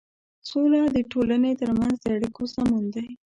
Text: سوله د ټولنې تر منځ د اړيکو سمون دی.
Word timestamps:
سوله 0.49 0.81
د 0.95 0.97
ټولنې 1.11 1.51
تر 1.61 1.69
منځ 1.79 1.95
د 2.01 2.05
اړيکو 2.15 2.43
سمون 2.53 2.83
دی. 2.95 3.07